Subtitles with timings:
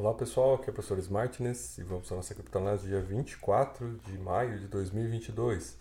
[0.00, 4.16] Olá pessoal, aqui é o professor Smartness e vamos à nossa criptonase dia 24 de
[4.16, 5.76] maio de 2022.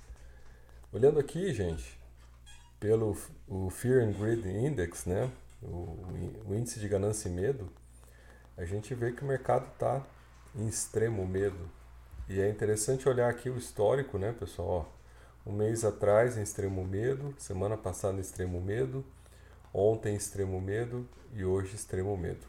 [0.92, 2.02] Olhando aqui, gente,
[2.80, 3.16] pelo
[3.48, 6.04] o Fear and Greed Index, né, o,
[6.48, 7.72] o índice de ganância e medo,
[8.58, 10.04] a gente vê que o mercado está
[10.56, 11.70] em extremo medo.
[12.28, 14.92] E é interessante olhar aqui o histórico, né, pessoal?
[15.46, 19.06] Ó, um mês atrás em extremo medo, semana passada em extremo medo,
[19.72, 22.48] ontem extremo medo e hoje extremo medo.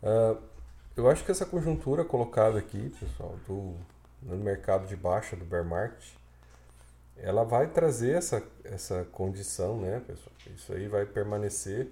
[0.00, 0.56] Uh,
[0.98, 3.74] eu acho que essa conjuntura colocada aqui, pessoal, do,
[4.20, 6.04] no mercado de baixa do bear market,
[7.16, 10.34] ela vai trazer essa, essa condição, né, pessoal?
[10.54, 11.88] Isso aí vai permanecer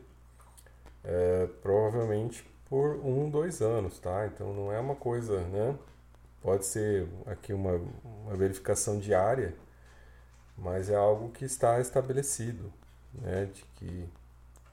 [1.04, 4.26] é, provavelmente por um, dois anos, tá?
[4.26, 5.78] Então não é uma coisa, né?
[6.42, 9.54] Pode ser aqui uma, uma verificação diária,
[10.58, 12.72] mas é algo que está estabelecido,
[13.14, 13.48] né?
[13.52, 14.08] De que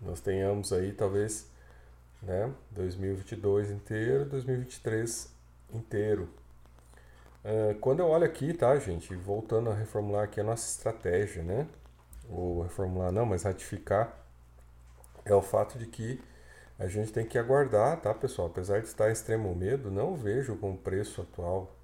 [0.01, 1.52] nós tenhamos aí talvez
[2.23, 2.51] né?
[2.71, 5.33] 2022 inteiro, 2023
[5.73, 6.29] inteiro.
[7.43, 11.67] Uh, quando eu olho aqui, tá, gente, voltando a reformular aqui a nossa estratégia, né?
[12.29, 14.17] Ou reformular não, mas ratificar,
[15.25, 16.21] é o fato de que
[16.79, 18.47] a gente tem que aguardar, tá, pessoal?
[18.47, 21.75] Apesar de estar em extremo medo, não vejo com o preço atual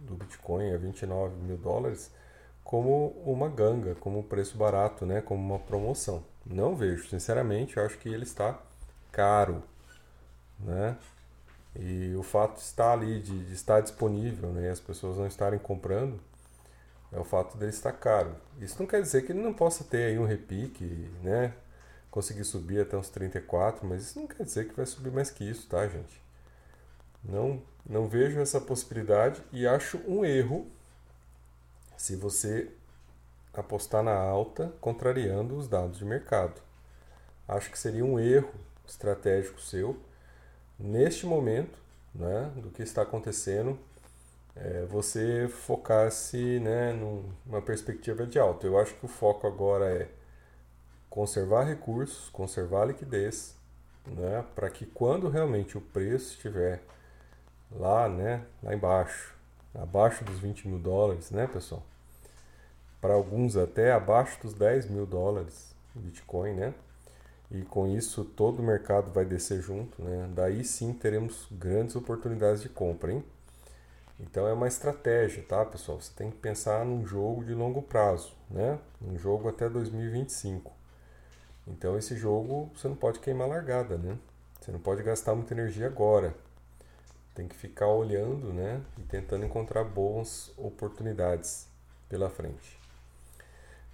[0.00, 2.12] do Bitcoin a 29 mil dólares
[2.62, 5.20] como uma ganga, como um preço barato, né?
[5.20, 6.22] Como uma promoção.
[6.46, 8.60] Não vejo, sinceramente, eu acho que ele está
[9.10, 9.62] caro,
[10.58, 10.96] né?
[11.76, 14.70] E o fato de estar ali, de, de estar disponível, né?
[14.70, 16.18] as pessoas não estarem comprando,
[17.12, 18.34] é o fato dele estar caro.
[18.60, 20.84] Isso não quer dizer que ele não possa ter aí um repique,
[21.22, 21.54] né?
[22.10, 25.44] Conseguir subir até uns 34, mas isso não quer dizer que vai subir mais que
[25.48, 26.20] isso, tá, gente?
[27.24, 30.66] Não, não vejo essa possibilidade e acho um erro
[31.96, 32.70] se você
[33.54, 36.60] apostar na alta contrariando os dados de mercado.
[37.46, 38.52] Acho que seria um erro
[38.86, 39.98] estratégico seu
[40.78, 41.78] neste momento,
[42.14, 43.78] né, do que está acontecendo,
[44.56, 48.66] é, você focar-se né, numa perspectiva de alta.
[48.66, 50.08] Eu acho que o foco agora é
[51.08, 53.56] conservar recursos, conservar liquidez,
[54.06, 56.82] né, para que quando realmente o preço estiver
[57.70, 59.34] lá, né, lá embaixo,
[59.74, 61.82] abaixo dos 20 mil dólares, né, pessoal?
[63.00, 66.74] Para alguns até abaixo dos 10 mil dólares Bitcoin, né?
[67.50, 70.28] E com isso todo o mercado vai descer junto, né?
[70.34, 73.24] Daí sim teremos grandes oportunidades de compra, hein?
[74.20, 76.00] Então é uma estratégia, tá, pessoal?
[76.00, 78.78] Você tem que pensar num jogo de longo prazo, né?
[79.00, 80.72] Um jogo até 2025.
[81.66, 84.18] Então esse jogo você não pode queimar largada, né?
[84.60, 86.34] Você não pode gastar muita energia agora.
[87.34, 88.82] Tem que ficar olhando, né?
[88.98, 91.68] E tentando encontrar boas oportunidades
[92.08, 92.78] pela frente.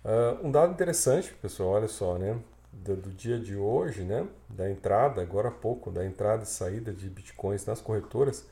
[0.04, 2.38] Uh, um dado interessante, pessoal, olha só, né?
[2.82, 6.92] Do, do, dia de hoje, né, da entrada, agora há pouco, da entrada e saída
[6.92, 8.46] de bitcoins nas corretoras,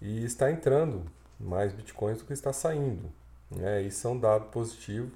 [0.00, 1.04] e está entrando
[1.38, 3.10] mais bitcoins do que está saindo.
[3.50, 3.82] Né?
[3.82, 5.10] Isso é um dado positivo,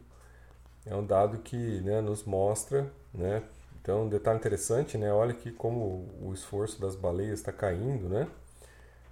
[0.85, 2.91] é um dado que né, nos mostra.
[3.13, 3.43] Né?
[3.81, 5.13] Então, um detalhe interessante, né?
[5.13, 8.09] olha aqui como o esforço das baleias está caindo.
[8.09, 8.29] Né?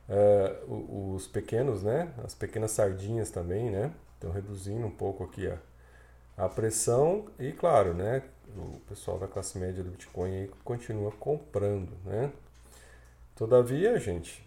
[0.08, 2.12] Uh, os pequenos, né?
[2.24, 3.92] as pequenas sardinhas também, né?
[4.14, 5.58] estão reduzindo um pouco aqui a,
[6.36, 8.22] a pressão e, claro, né?
[8.56, 12.32] o pessoal da classe média do Bitcoin aí continua comprando, né?
[13.34, 14.46] Todavia, gente,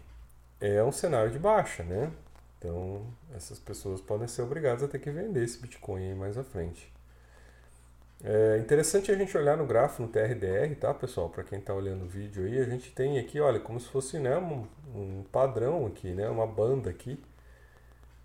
[0.60, 2.10] é um cenário de baixa, né?
[2.58, 3.06] Então,
[3.36, 6.90] essas pessoas podem ser obrigadas a ter que vender esse Bitcoin aí mais à frente.
[8.24, 11.28] É interessante a gente olhar no gráfico no TRDR, tá, pessoal?
[11.28, 14.18] Para quem está olhando o vídeo aí, a gente tem aqui, olha, como se fosse
[14.18, 16.28] né, um, um padrão aqui, né?
[16.28, 17.22] Uma banda aqui,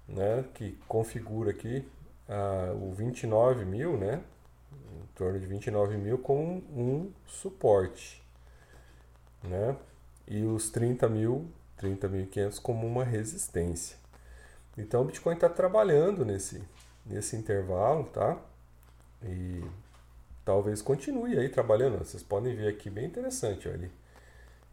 [0.07, 0.45] né?
[0.56, 1.85] Que configura aqui
[2.28, 4.24] ah, o 29 mil, né?
[5.14, 8.24] em torno de 29 mil com um suporte,
[9.44, 9.76] né?
[10.28, 11.48] E os 30 mil,
[11.80, 13.98] 30.500 como uma resistência.
[14.78, 16.64] Então o Bitcoin está trabalhando nesse,
[17.06, 18.38] nesse intervalo, tá?
[19.22, 19.64] E
[20.44, 22.00] talvez continue aí trabalhando.
[22.00, 23.92] Vocês podem ver aqui bem interessante, ó, ele,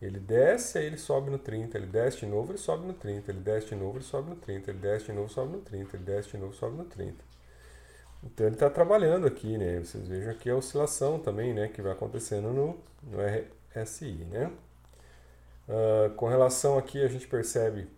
[0.01, 3.31] ele desce, aí ele sobe no 30, ele desce de novo, ele sobe no 30,
[3.31, 5.97] ele desce de novo, ele sobe no 30, ele desce de novo, sobe no 30,
[5.97, 7.31] ele desce de novo, sobe no 30.
[8.23, 9.81] Então ele está trabalhando aqui, né?
[9.81, 11.69] Vocês vejam aqui a oscilação também, né?
[11.69, 13.19] Que vai acontecendo no, no
[13.75, 14.53] RSI, né?
[15.69, 17.89] Uh, com relação aqui a gente percebe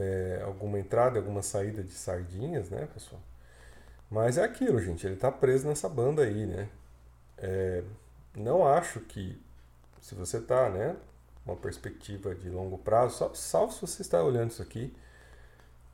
[0.00, 3.20] é, alguma entrada, alguma saída de sardinhas, né, pessoal?
[4.10, 5.06] Mas é aquilo, gente.
[5.06, 6.68] Ele está preso nessa banda aí, né?
[7.38, 7.84] É,
[8.34, 9.40] não acho que
[10.00, 10.96] se você está, né?
[11.44, 14.92] Uma perspectiva de longo prazo, salvo se você está olhando isso aqui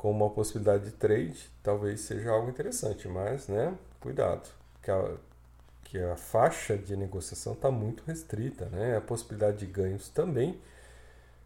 [0.03, 4.51] como uma possibilidade de trade, talvez seja algo interessante, mas né, cuidado,
[4.83, 5.15] que a,
[5.85, 8.97] que a faixa de negociação está muito restrita, né?
[8.97, 10.61] a possibilidade de ganhos também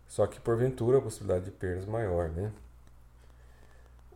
[0.09, 2.53] Só que porventura a possibilidade de perdas maior, né?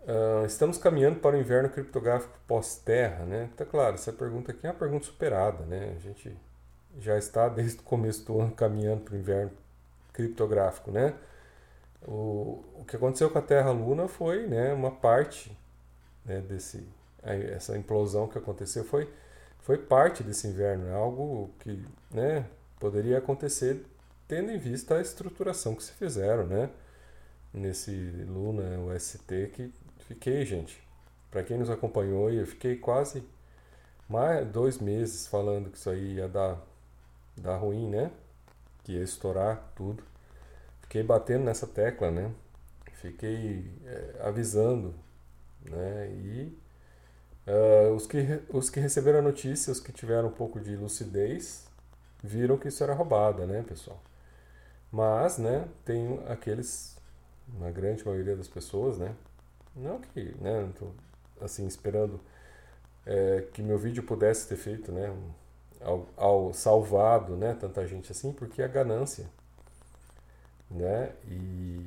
[0.03, 3.51] Uh, estamos caminhando para o inverno criptográfico pós-terra, né?
[3.57, 5.95] Tá claro, essa pergunta aqui é uma pergunta superada, né?
[5.97, 6.37] A gente
[6.99, 9.53] já está desde o começo do ano caminhando para o inverno
[10.13, 11.15] criptográfico, né?
[12.07, 15.57] O, o que aconteceu com a Terra-Luna foi, né, uma parte
[16.25, 16.87] né, desse
[17.23, 19.07] essa implosão que aconteceu foi
[19.61, 22.47] foi parte desse inverno, é algo que, né,
[22.79, 23.85] poderia acontecer
[24.27, 26.71] tendo em vista a estruturação que se fizeram, né?
[27.53, 29.73] Nesse Luna, o ST, que
[30.07, 30.81] fiquei, gente.
[31.31, 33.25] Para quem nos acompanhou, eu fiquei quase
[34.09, 36.59] mais dois meses falando que isso aí ia dar,
[37.37, 38.11] dar ruim, né?
[38.85, 40.03] Que ia estourar tudo.
[40.91, 42.33] Fiquei batendo nessa tecla, né?
[42.95, 44.93] Fiquei é, avisando,
[45.63, 46.11] né?
[46.11, 46.59] E
[47.47, 51.65] uh, os, que, os que receberam a notícia, os que tiveram um pouco de lucidez,
[52.25, 54.03] viram que isso era roubada, né, pessoal?
[54.91, 56.97] Mas, né, tem aqueles,
[57.61, 59.15] na grande maioria das pessoas, né,
[59.77, 60.87] não que, né, não tô,
[61.41, 62.21] assim, esperando
[63.07, 65.17] é, que meu vídeo pudesse ter feito, né,
[65.81, 69.31] ao, ao, salvado, né, tanta gente assim, porque a ganância,
[70.71, 71.87] né, e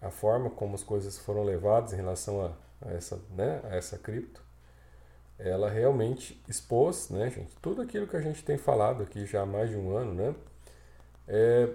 [0.00, 2.52] a forma como as coisas foram levadas em relação a,
[2.86, 4.42] a essa, né, a essa cripto,
[5.38, 9.46] ela realmente expôs, né, gente, tudo aquilo que a gente tem falado aqui já há
[9.46, 10.34] mais de um ano, né,
[11.26, 11.68] é,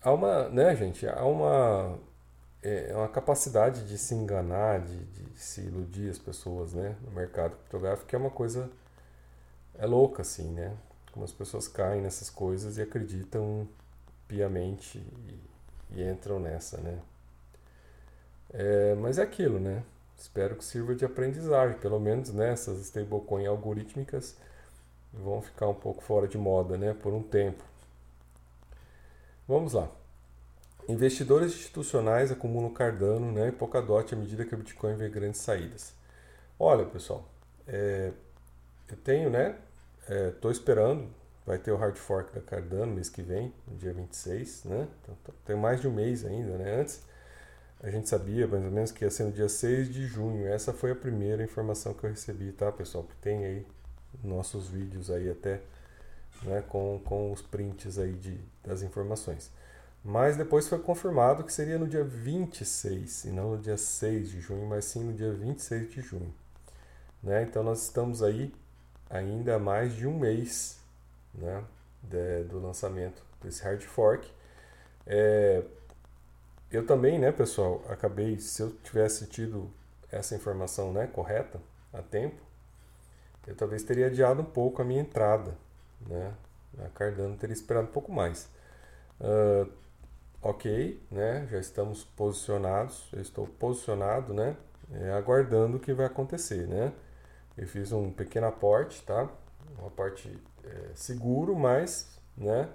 [0.00, 1.98] há uma, né, gente, há uma,
[2.62, 7.10] é, é, uma capacidade de se enganar, de, de se iludir as pessoas, né, no
[7.10, 8.70] mercado criptográfico, que é uma coisa,
[9.76, 10.74] é louca, assim, né,
[11.12, 13.68] como as pessoas caem nessas coisas e acreditam
[14.28, 16.98] piamente e, e entram nessa, né.
[18.52, 19.82] É, mas é aquilo, né,
[20.16, 24.36] espero que sirva de aprendizagem, pelo menos nessas né, stablecoin algorítmicas
[25.12, 27.62] vão ficar um pouco fora de moda, né, por um tempo.
[29.46, 29.88] Vamos lá.
[30.88, 35.94] Investidores institucionais acumulam Cardano né, e Polkadot à medida que o Bitcoin vê grandes saídas.
[36.58, 37.28] Olha, pessoal,
[37.66, 38.12] é,
[38.88, 39.56] eu tenho, né?
[40.08, 41.08] Estou é, esperando,
[41.46, 44.88] vai ter o hard fork da Cardano mês que vem, no dia 26, né?
[45.02, 46.80] Então, tem mais de um mês ainda, né?
[46.80, 47.02] Antes
[47.82, 50.46] a gente sabia mais ou menos que ia ser no dia 6 de junho.
[50.48, 53.04] Essa foi a primeira informação que eu recebi, tá, pessoal?
[53.04, 53.66] Que tem aí
[54.22, 55.60] nossos vídeos aí até
[56.44, 59.50] né, com, com os prints aí de, das informações.
[60.02, 64.40] Mas depois foi confirmado que seria no dia 26, e não no dia 6 de
[64.40, 66.34] junho, mas sim no dia 26 de junho.
[67.22, 67.42] Né?
[67.42, 68.52] Então nós estamos aí
[69.08, 70.78] ainda mais de um mês
[71.34, 71.64] né,
[72.02, 74.30] de, do lançamento desse hard fork.
[75.06, 75.62] É,
[76.70, 79.70] eu também, né, pessoal, acabei, se eu tivesse tido
[80.10, 81.60] essa informação né, correta
[81.92, 82.40] a tempo,
[83.46, 85.56] eu talvez teria adiado um pouco a minha entrada
[86.08, 86.34] né?
[86.84, 88.48] A Cardano teria esperado um pouco mais.
[89.20, 89.70] Uh,
[90.42, 91.46] ok, né?
[91.50, 94.56] Já estamos posicionados, eu estou posicionado, né?
[94.92, 96.92] É, aguardando o que vai acontecer, né?
[97.56, 99.28] Eu fiz um pequeno aporte, tá?
[99.82, 100.36] Um aporte
[100.66, 102.68] é, seguro, mas, né?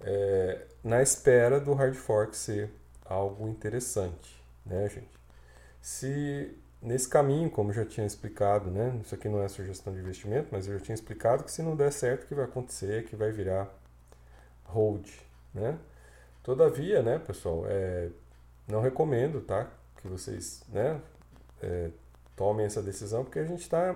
[0.00, 2.70] É, na espera do hard fork ser
[3.04, 5.10] algo interessante, né, gente?
[5.82, 8.98] Se nesse caminho, como já tinha explicado, né?
[9.04, 11.76] Isso aqui não é sugestão de investimento, mas eu já tinha explicado que se não
[11.76, 13.68] der certo, o que vai acontecer que vai virar
[14.64, 15.06] hold,
[15.54, 15.78] né?
[16.42, 18.08] Todavia, né, pessoal, é,
[18.66, 19.70] não recomendo, tá?
[20.00, 21.00] Que vocês, né,
[21.62, 21.90] é,
[22.34, 23.94] tomem essa decisão, porque a gente está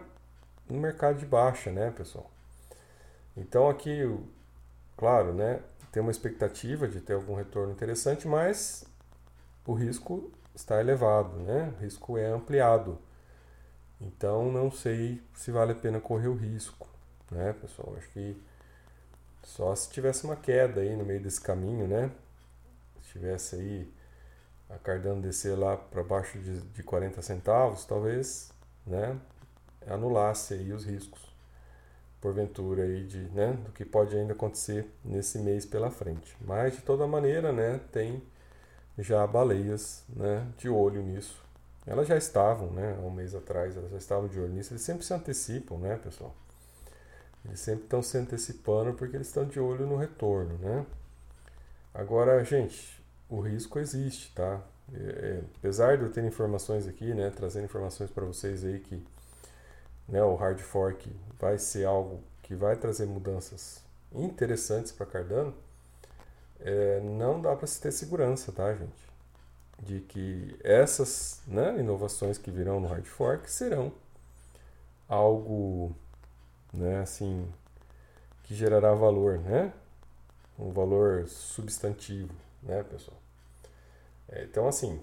[0.68, 2.30] no mercado de baixa, né, pessoal?
[3.36, 4.00] Então aqui,
[4.96, 5.60] claro, né,
[5.92, 8.84] tem uma expectativa de ter algum retorno interessante, mas
[9.66, 11.72] o risco está elevado, né?
[11.78, 12.98] O risco é ampliado.
[14.00, 16.88] Então não sei se vale a pena correr o risco,
[17.30, 17.94] né, pessoal?
[17.96, 18.36] Acho que
[19.42, 22.10] só se tivesse uma queda aí no meio desse caminho, né?
[23.02, 23.92] Se tivesse aí
[24.70, 28.50] a Cardano descer lá para baixo de, de 40 centavos, talvez,
[28.86, 29.18] né,
[29.86, 31.33] anulasse aí os riscos
[32.24, 36.34] porventura aí de, né, do que pode ainda acontecer nesse mês pela frente.
[36.40, 38.22] Mas de toda maneira, né, tem
[38.98, 41.44] já baleias né, de olho nisso.
[41.86, 44.72] Elas já estavam, né, um mês atrás, elas já estavam de olho nisso.
[44.72, 46.34] Eles sempre se antecipam, né, pessoal?
[47.44, 50.86] Eles sempre estão se antecipando porque eles estão de olho no retorno, né?
[51.92, 54.62] Agora, gente, o risco existe, tá?
[54.94, 59.04] É, é apesar de eu ter informações aqui, né, trazendo informações para vocês aí que
[60.08, 63.82] né, o hard fork vai ser algo que vai trazer mudanças
[64.12, 65.54] interessantes para Cardano,
[66.60, 69.04] é, não dá para se ter segurança, tá, gente?
[69.80, 73.92] De que essas né, inovações que virão no hard fork serão
[75.08, 75.94] algo,
[76.72, 77.46] né, assim,
[78.44, 79.72] que gerará valor, né?
[80.58, 83.18] Um valor substantivo, né, pessoal?
[84.28, 85.00] É, então, assim,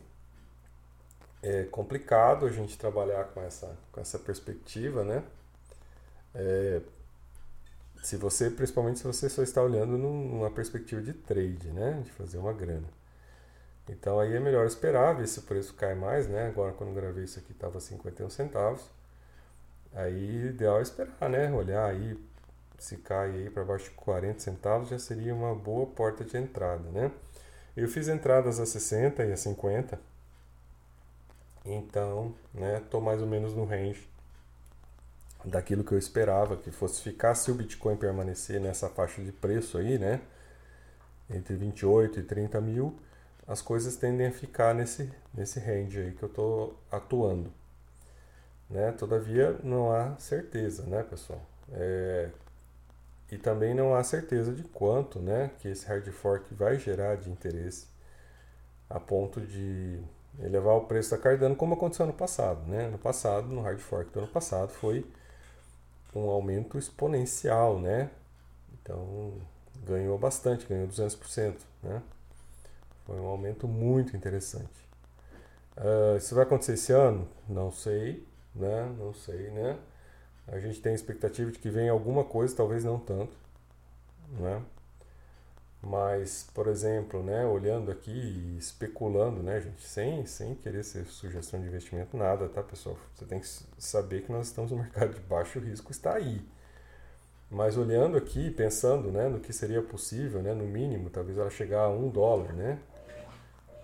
[1.41, 5.23] é complicado a gente trabalhar com essa, com essa perspectiva, né?
[6.35, 6.81] É,
[8.03, 12.01] se você, principalmente se você só está olhando numa perspectiva de trade, né?
[12.03, 12.87] De fazer uma grana.
[13.89, 16.47] Então aí é melhor esperar, ver se o preço cai mais, né?
[16.47, 18.89] Agora quando gravei isso aqui estava 51 centavos.
[19.93, 21.51] Aí ideal é esperar, né?
[21.51, 22.17] Olhar aí,
[22.79, 26.89] se cai aí para baixo de 40 centavos já seria uma boa porta de entrada,
[26.91, 27.11] né?
[27.75, 30.10] Eu fiz entradas a 60 e a 50.
[31.65, 34.09] Então, né, tô mais ou menos no range
[35.45, 39.77] daquilo que eu esperava que fosse ficar se o Bitcoin permanecer nessa faixa de preço
[39.77, 40.21] aí, né?
[41.29, 42.99] Entre 28 e 30 mil,
[43.47, 47.51] as coisas tendem a ficar nesse, nesse range aí que eu estou atuando.
[48.69, 48.91] Né?
[48.93, 51.41] Todavia, não há certeza, né, pessoal?
[51.71, 52.29] É...
[53.31, 57.29] E também não há certeza de quanto né, que esse hard fork vai gerar de
[57.29, 57.87] interesse
[58.89, 60.01] a ponto de
[60.39, 62.61] elevar o preço da Cardano, como aconteceu no passado.
[62.67, 62.87] Né?
[62.87, 65.05] No passado, no hard fork do ano passado, foi
[66.15, 68.09] um aumento exponencial, né?
[68.73, 69.33] Então,
[69.85, 72.01] ganhou bastante, ganhou 200%, né?
[73.05, 74.81] Foi um aumento muito interessante.
[75.77, 77.27] Uh, isso vai acontecer esse ano?
[77.47, 78.93] Não sei, né?
[78.97, 79.77] Não sei, né?
[80.47, 83.35] A gente tem a expectativa de que venha alguma coisa, talvez não tanto,
[84.31, 84.61] né?
[85.83, 91.59] Mas, por exemplo, né, olhando aqui e especulando, né, gente, sem, sem querer ser sugestão
[91.59, 92.95] de investimento, nada, tá, pessoal?
[93.15, 93.47] Você tem que
[93.79, 96.45] saber que nós estamos no mercado de baixo risco, está aí.
[97.49, 101.81] Mas olhando aqui, pensando né, no que seria possível, né, no mínimo, talvez ela chegar
[101.81, 102.79] a um dólar, né?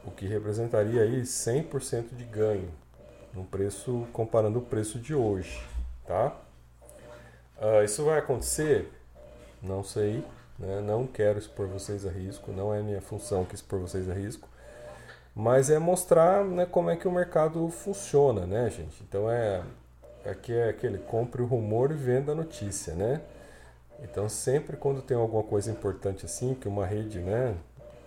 [0.05, 2.71] O que representaria aí 100% de ganho
[3.33, 5.61] no preço, comparando o preço de hoje,
[6.05, 6.33] tá?
[7.57, 8.89] Uh, isso vai acontecer?
[9.61, 10.23] Não sei,
[10.59, 10.81] né?
[10.81, 14.47] Não quero expor vocês a risco, não é minha função que expor vocês a risco,
[15.35, 19.03] mas é mostrar né, como é que o mercado funciona, né, gente?
[19.07, 19.61] Então é
[20.25, 23.21] aqui é aquele compre o rumor e venda a notícia, né?
[24.01, 27.55] Então sempre quando tem alguma coisa importante assim, que uma rede, né,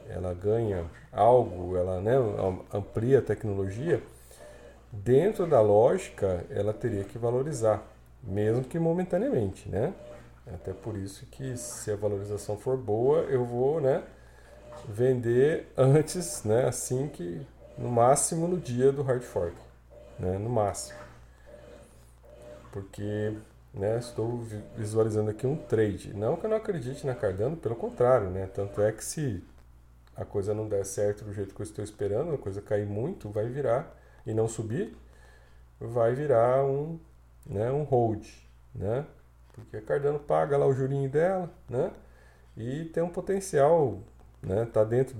[0.09, 2.14] ela ganha algo, ela né,
[2.73, 4.02] amplia a tecnologia,
[4.92, 7.83] dentro da lógica ela teria que valorizar,
[8.23, 9.92] mesmo que momentaneamente, né?
[10.54, 14.02] Até por isso que se a valorização for boa, eu vou, né,
[14.88, 17.47] vender antes, né, assim que
[17.78, 19.57] no máximo no dia do hard fork,
[20.19, 20.99] né, no máximo.
[22.73, 23.33] Porque,
[23.73, 24.42] né, estou
[24.76, 26.14] visualizando aqui um trade.
[26.14, 29.42] Não que eu não acredite na Cardano, pelo contrário, né, tanto é que se
[30.16, 33.30] a coisa não der certo do jeito que eu estou esperando, a coisa cair muito,
[33.30, 34.97] vai virar e não subir,
[35.80, 36.99] vai virar um,
[37.47, 38.26] né, um hold,
[38.75, 39.07] né?
[39.61, 41.93] Porque a Cardano paga lá o jurinho dela, né?
[42.57, 44.00] E tem um potencial,
[44.43, 44.67] né?
[44.67, 45.17] Tá dentro,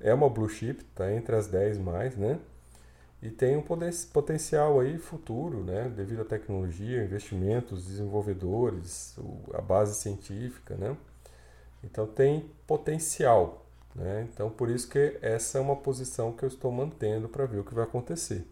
[0.00, 2.38] é uma blue chip, tá entre as 10 mais, né?
[3.20, 3.62] E tem um
[4.12, 5.88] potencial aí futuro, né?
[5.88, 9.16] Devido à tecnologia, investimentos, desenvolvedores,
[9.54, 10.96] a base científica, né?
[11.82, 14.28] Então tem potencial, né?
[14.32, 17.64] Então por isso que essa é uma posição que eu estou mantendo para ver o
[17.64, 18.46] que vai acontecer.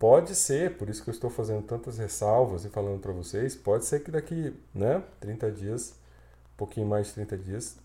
[0.00, 3.84] Pode ser, por isso que eu estou fazendo tantas ressalvas e falando para vocês, pode
[3.84, 5.90] ser que daqui né, 30 dias,
[6.54, 7.76] um pouquinho mais de 30 dias,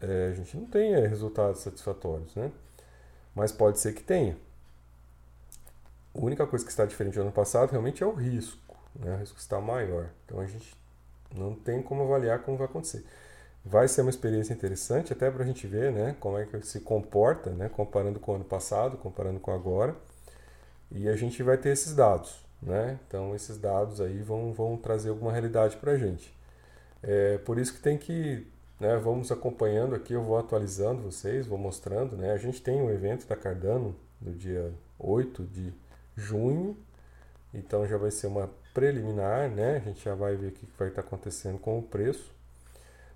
[0.00, 2.50] é, a gente não tenha resultados satisfatórios, né?
[3.34, 4.38] Mas pode ser que tenha.
[6.14, 9.16] A única coisa que está diferente do ano passado realmente é o risco, né?
[9.16, 10.08] O risco está maior.
[10.24, 10.74] Então a gente
[11.36, 13.04] não tem como avaliar como vai acontecer.
[13.62, 16.80] Vai ser uma experiência interessante até para a gente ver né, como é que se
[16.80, 19.94] comporta, né, comparando com o ano passado, comparando com agora.
[20.90, 22.98] E a gente vai ter esses dados, né?
[23.06, 26.34] Então esses dados aí vão, vão trazer alguma realidade para a gente.
[27.02, 28.46] É por isso que tem que,
[28.78, 32.32] né, vamos acompanhando aqui, eu vou atualizando vocês, vou mostrando, né?
[32.32, 35.72] A gente tem um evento da Cardano no dia 8 de
[36.16, 36.76] junho,
[37.54, 39.76] então já vai ser uma preliminar, né?
[39.76, 42.32] A gente já vai ver o que vai estar acontecendo com o preço.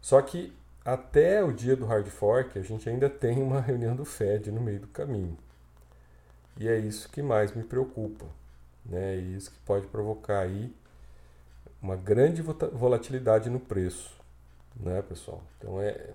[0.01, 0.53] Só que
[0.85, 4.61] até o dia do hard fork, a gente ainda tem uma reunião do Fed no
[4.61, 5.37] meio do caminho.
[6.59, 8.27] E é isso que mais me preocupa,
[8.85, 9.17] né?
[9.17, 10.73] É isso que pode provocar aí
[11.83, 14.15] uma grande volatilidade no preço,
[14.77, 15.43] né, pessoal?
[15.59, 16.11] Então é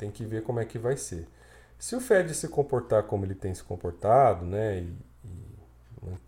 [0.00, 1.28] tem que ver como é que vai ser.
[1.78, 5.50] Se o Fed se comportar como ele tem se comportado, né, e, e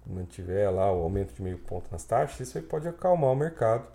[0.07, 3.89] mantiver lá o aumento de meio ponto nas taxas, isso aí pode acalmar o mercado,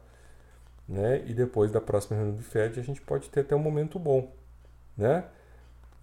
[0.87, 1.23] né?
[1.27, 4.31] E depois da próxima reunião do Fed a gente pode ter até um momento bom,
[4.97, 5.25] né?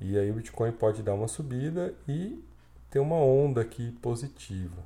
[0.00, 2.44] E aí o Bitcoin pode dar uma subida e
[2.94, 4.80] ter uma onda aqui positiva,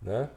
[0.00, 0.30] né?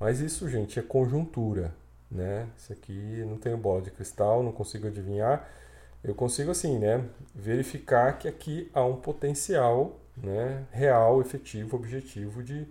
[0.00, 1.74] Mas isso, gente, é conjuntura,
[2.10, 2.48] né?
[2.56, 5.46] Isso aqui não tenho bola de cristal, não consigo adivinhar.
[6.02, 12.66] eu consigo assim, né, verificar que aqui há um potencial, né, real, efetivo, objetivo de,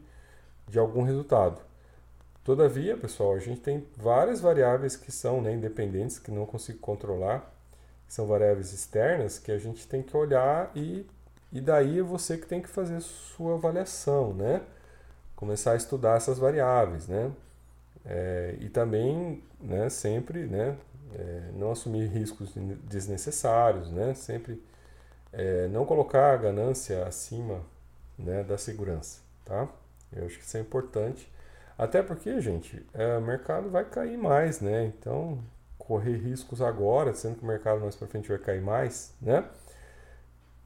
[0.67, 1.61] de algum resultado.
[2.43, 7.53] Todavia, pessoal, a gente tem várias variáveis que são né, independentes, que não consigo controlar,
[8.07, 11.05] que são variáveis externas, que a gente tem que olhar e,
[11.51, 14.61] e daí é você que tem que fazer sua avaliação, né?
[15.35, 17.31] Começar a estudar essas variáveis, né?
[18.05, 20.77] É, e também, né, sempre, né,
[21.13, 24.13] é, não assumir riscos desnecessários, né?
[24.13, 24.61] Sempre
[25.33, 27.61] é, não colocar a ganância acima
[28.17, 29.67] né, da segurança, tá?
[30.15, 31.29] Eu acho que isso é importante
[31.77, 34.85] até porque, gente, é, o mercado vai cair mais, né?
[34.85, 35.37] Então,
[35.77, 39.45] correr riscos agora, sendo que o mercado mais para frente vai cair mais, né?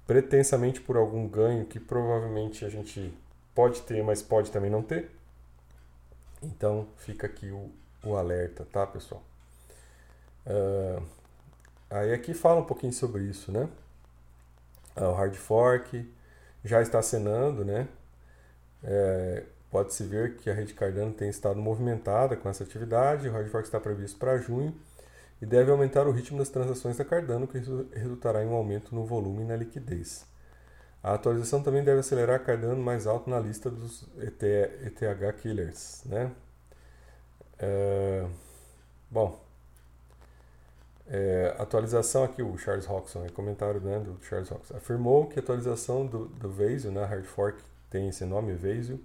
[0.07, 3.13] Pretensamente por algum ganho que provavelmente a gente
[3.55, 5.09] pode ter, mas pode também não ter.
[6.41, 7.69] Então, fica aqui o,
[8.03, 9.23] o alerta, tá, pessoal?
[10.45, 11.03] Uh,
[11.89, 13.69] aí aqui fala um pouquinho sobre isso, né?
[14.97, 16.11] Uh, o hard fork
[16.63, 17.87] já está acenando, né?
[18.83, 23.47] É, Pode-se ver que a rede Cardano tem estado movimentada com essa atividade, o hard
[23.47, 24.75] fork está previsto para junho
[25.41, 27.57] e deve aumentar o ritmo das transações da Cardano, que
[27.95, 30.25] resultará em um aumento no volume e na liquidez.
[31.03, 36.03] A atualização também deve acelerar Cardano mais alto na lista dos ET, ETH Killers.
[36.05, 36.31] Né?
[37.57, 38.27] É,
[39.09, 39.43] bom,
[41.07, 45.41] é, atualização aqui, o Charles Roxon, é comentário né, do Charles Roxon, afirmou que a
[45.41, 49.03] atualização do, do Vasil, né, Hard Fork tem esse nome, Vasil,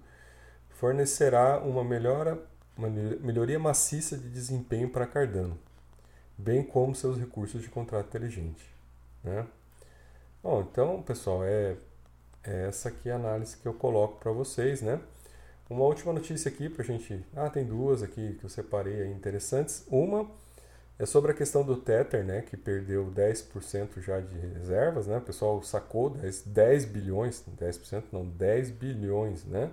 [0.71, 2.39] fornecerá uma, melhora,
[2.77, 5.59] uma melhoria maciça de desempenho para Cardano,
[6.37, 8.65] bem como seus recursos de contrato inteligente.
[9.23, 9.47] Né?
[10.43, 11.77] Bom, então, pessoal, é,
[12.45, 14.83] é essa aqui a análise que eu coloco para vocês.
[14.83, 15.01] Né?
[15.69, 17.25] Uma última notícia aqui para a gente.
[17.35, 19.85] Ah, tem duas aqui que eu separei aí interessantes.
[19.89, 20.31] Uma
[20.99, 25.19] é sobre a questão do Tether, né, que perdeu 10% já de reservas, né?
[25.19, 29.71] O pessoal sacou 10, 10 bilhões, 10% não, 10 bilhões, né?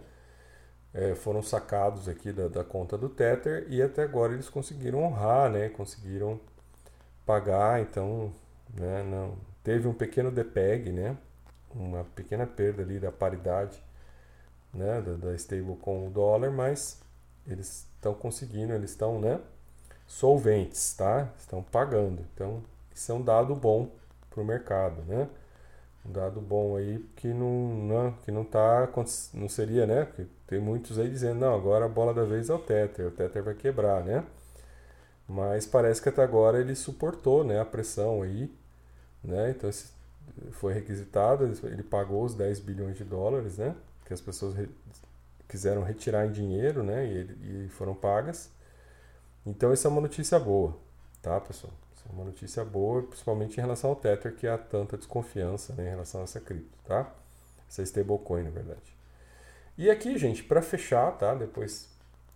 [0.93, 5.49] é, foram sacados aqui da, da, conta do Tether e até agora eles conseguiram honrar,
[5.49, 5.69] né?
[5.69, 6.39] Conseguiram
[7.25, 8.33] pagar, então,
[8.73, 9.03] né?
[9.03, 11.17] Não teve um pequeno depeg, né?
[11.73, 13.81] Uma pequena perda ali da paridade,
[14.73, 15.01] né?
[15.01, 17.01] Da, da stable com o dólar, mas
[17.47, 19.39] eles estão conseguindo, eles estão, né?
[20.07, 21.29] Solventes, tá?
[21.37, 22.25] Estão pagando.
[22.33, 23.89] Então, isso é um dado bom
[24.29, 25.29] para o mercado, né?
[26.05, 28.89] um dado bom aí que não, não que não tá
[29.33, 30.05] não seria, né?
[30.05, 33.11] Porque tem muitos aí dizendo, não, agora a bola da vez é o Tether, o
[33.11, 34.23] Tether vai quebrar, né?
[35.27, 38.53] Mas parece que até agora ele suportou, né, a pressão aí,
[39.23, 39.51] né?
[39.51, 39.69] Então
[40.51, 43.75] foi requisitado, ele pagou os 10 bilhões de dólares, né?
[44.05, 44.69] Que as pessoas re
[45.47, 47.05] quiseram retirar em dinheiro, né?
[47.05, 48.49] E, e foram pagas.
[49.45, 50.75] Então isso é uma notícia boa,
[51.21, 51.73] tá, pessoal?
[52.09, 55.89] é uma notícia boa, principalmente em relação ao Tether, que há tanta desconfiança né, em
[55.89, 57.09] relação a essa cripto, tá?
[57.67, 58.93] Essa stablecoin, na verdade.
[59.77, 61.33] E aqui, gente, para fechar, tá?
[61.33, 61.89] Depois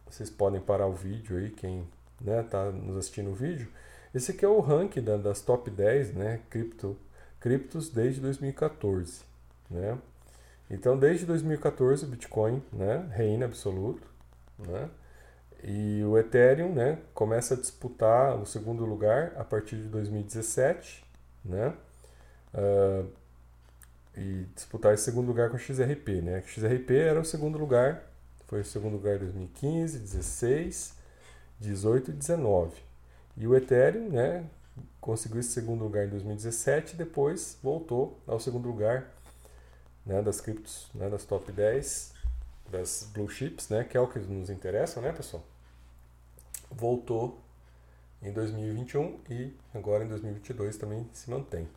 [0.10, 1.88] vocês podem parar o vídeo aí, quem
[2.22, 3.68] né, tá nos assistindo o vídeo.
[4.14, 6.98] Esse aqui é o ranking da, das top 10, né, cripto,
[7.40, 9.22] criptos desde 2014,
[9.70, 9.98] né?
[10.70, 14.08] Então, desde 2014, o Bitcoin, né, reina absoluto,
[14.60, 14.90] né?
[15.64, 21.04] E o Ethereum né, começa a disputar o segundo lugar a partir de 2017,
[21.44, 21.74] né?
[22.54, 23.10] Uh,
[24.16, 26.40] e disputar esse segundo lugar com o XRP, né?
[26.40, 28.04] O XRP era o segundo lugar,
[28.48, 30.97] foi o segundo lugar em 2015, 16,
[31.60, 32.72] 18 e 19.
[33.36, 34.46] E o Ethereum, né,
[35.00, 39.12] conseguiu esse segundo lugar em 2017 e depois voltou ao segundo lugar
[40.06, 42.18] né, das criptos, né, das top 10
[42.72, 45.44] das blue chips, né, que é o que nos interessa, né, pessoal?
[46.70, 47.40] Voltou
[48.22, 51.68] em 2021 e agora em 2022 também se mantém.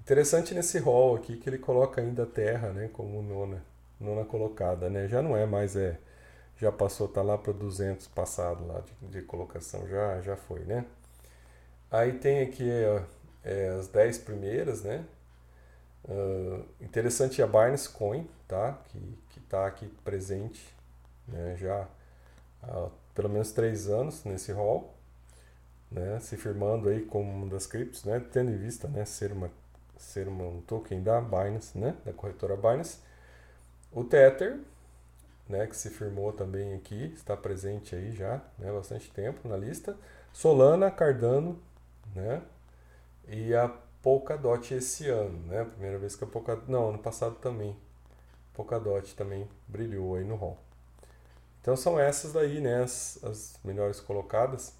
[0.00, 3.62] Interessante nesse rol aqui que ele coloca ainda a Terra, né, como nona,
[4.00, 5.06] nona colocada, né?
[5.06, 5.98] Já não é mais é
[6.58, 10.84] já passou, tá lá para 200 passado lá de, de, colocação, já já foi, né?
[11.90, 13.04] Aí tem aqui é,
[13.44, 15.04] é, as 10 primeiras, né?
[16.04, 18.78] Uh, interessante a Binance Coin, tá?
[18.88, 20.62] Que está aqui presente
[21.28, 21.86] né, já
[22.62, 24.94] há pelo menos três anos nesse rol,
[25.90, 29.50] né, se firmando aí como uma das criptos, né, tendo em vista né, ser, uma,
[29.98, 32.98] ser um token da Binance, né, da corretora Binance.
[33.92, 34.58] O Tether,
[35.48, 39.96] né, que se firmou também aqui, está presente aí já né, bastante tempo na lista.
[40.32, 41.60] Solana, Cardano,
[42.14, 42.42] né,
[43.28, 43.68] e a
[44.02, 47.76] Polkadot esse ano, né, primeira vez que a Polkadot, não, ano passado também,
[48.54, 50.58] Polkadot também brilhou aí no hall.
[51.60, 54.74] Então são essas daí, né, as, as melhores colocadas.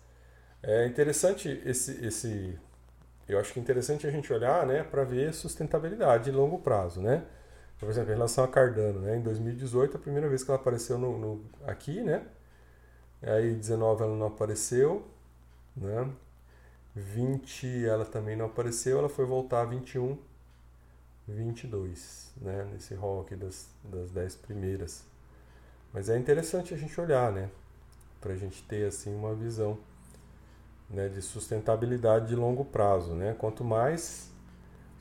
[0.63, 2.59] É interessante esse, esse
[3.29, 7.01] eu acho que é interessante a gente olhar né, para ver sustentabilidade de longo prazo.
[7.01, 7.25] Né?
[7.83, 10.97] Por exemplo, em relação a Cardano, né, em 2018, a primeira vez que ela apareceu
[10.97, 12.25] no, no aqui, né?
[13.21, 15.05] Aí 19 ela não apareceu,
[15.77, 16.09] né?
[16.95, 20.17] 20 ela também não apareceu, ela foi voltar a 21,
[21.27, 22.69] 22, né?
[22.73, 25.05] Nesse rol aqui das, das 10 primeiras.
[25.93, 27.51] Mas é interessante a gente olhar, né?
[28.21, 29.77] Para a gente ter assim uma visão
[30.89, 33.35] né, de sustentabilidade de longo prazo, né?
[33.37, 34.32] Quanto mais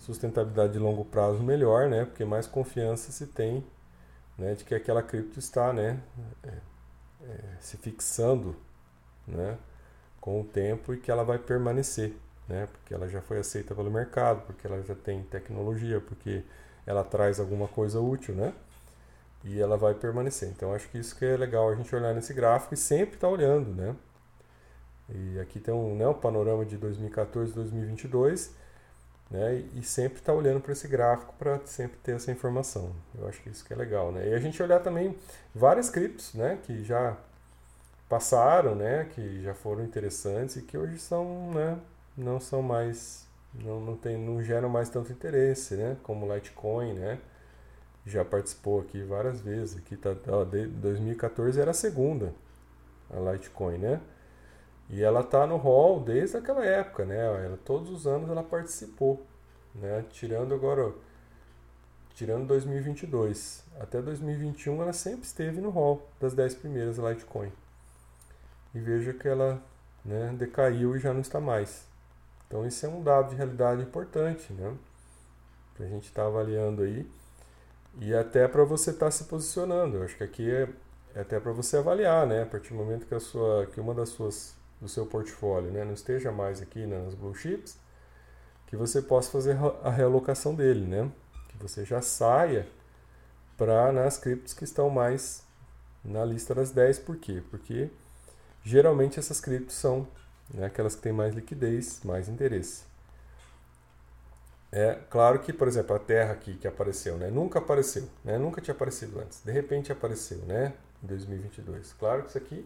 [0.01, 2.05] sustentabilidade de longo prazo, melhor, né?
[2.05, 3.63] Porque mais confiança se tem,
[4.37, 4.55] né?
[4.55, 6.01] De que aquela cripto está, né?
[6.43, 6.53] É,
[7.23, 8.55] é, se fixando,
[9.27, 9.57] né?
[10.19, 12.15] Com o tempo e que ela vai permanecer,
[12.47, 12.67] né?
[12.71, 16.43] Porque ela já foi aceita pelo mercado, porque ela já tem tecnologia, porque
[16.85, 18.53] ela traz alguma coisa útil, né?
[19.43, 20.49] E ela vai permanecer.
[20.49, 23.27] Então acho que isso que é legal a gente olhar nesse gráfico e sempre estar
[23.27, 23.95] tá olhando, né?
[25.09, 28.60] E aqui tem um, né, um panorama de 2014 2022
[29.31, 32.91] né, e sempre estar tá olhando para esse gráfico para sempre ter essa informação.
[33.17, 34.11] Eu acho que isso que é legal.
[34.11, 34.27] Né?
[34.27, 35.17] E a gente olhar também
[35.55, 37.17] várias criptos né, que já
[38.09, 41.79] passaram, né, que já foram interessantes e que hoje são, né,
[42.17, 47.19] não são mais, não, não, tem, não geram mais tanto interesse, né, como Litecoin, né,
[48.05, 49.77] já participou aqui várias vezes.
[49.77, 52.33] Aqui tá, ó, de 2014 era a segunda,
[53.09, 54.01] a Litecoin, né?
[54.91, 57.17] E ela está no hall desde aquela época, né?
[57.17, 59.25] Ela, todos os anos ela participou,
[59.73, 60.03] né?
[60.11, 60.93] Tirando agora,
[62.13, 63.63] tirando 2022.
[63.79, 67.53] Até 2021 ela sempre esteve no hall das 10 primeiras Litecoin.
[68.75, 69.63] E veja que ela
[70.03, 71.87] né, decaiu e já não está mais.
[72.45, 74.75] Então isso é um dado de realidade importante, né?
[75.73, 77.09] Para a gente estar tá avaliando aí.
[78.01, 79.97] E até para você estar tá se posicionando.
[79.97, 80.67] Eu acho que aqui é,
[81.15, 82.43] é até para você avaliar, né?
[82.43, 85.85] A partir do momento que, a sua, que uma das suas do seu portfólio né,
[85.85, 87.77] não esteja mais aqui né, nas blue chips,
[88.65, 91.11] que você possa fazer a realocação dele, né?
[91.49, 92.65] Que você já saia
[93.57, 95.43] para nas criptos que estão mais
[96.03, 96.99] na lista das 10.
[96.99, 97.43] Por quê?
[97.51, 97.89] Porque
[98.63, 100.07] geralmente essas criptos são
[100.53, 102.83] né, aquelas que têm mais liquidez, mais interesse.
[104.71, 108.61] É claro que, por exemplo, a Terra aqui que apareceu, né, nunca apareceu, né, nunca
[108.61, 109.43] tinha aparecido antes.
[109.43, 111.91] De repente apareceu, né, em 2022.
[111.99, 112.65] Claro que isso aqui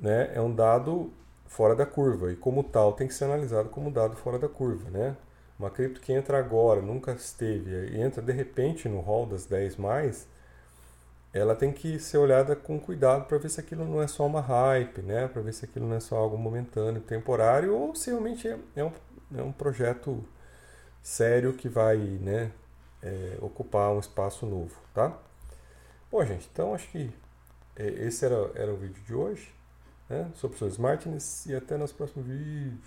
[0.00, 1.12] né, é um dado
[1.46, 4.90] fora da curva e como tal tem que ser analisado como dado fora da curva,
[4.90, 5.16] né?
[5.58, 9.76] Uma cripto que entra agora, nunca esteve e entra de repente no hall das 10
[9.76, 10.26] mais,
[11.32, 14.40] ela tem que ser olhada com cuidado para ver se aquilo não é só uma
[14.40, 15.28] hype, né?
[15.28, 18.84] Para ver se aquilo não é só algo momentâneo, temporário ou se realmente é, é
[18.84, 18.92] um,
[19.36, 20.24] é um projeto
[21.02, 22.50] sério que vai, né,
[23.02, 25.16] é, ocupar um espaço novo, tá?
[26.10, 27.12] Bom, gente, então acho que
[27.76, 29.52] é, esse era, era o vídeo de hoje
[30.14, 30.30] né?
[30.34, 32.78] Sou o professor Martins e até nosso próximo vídeo.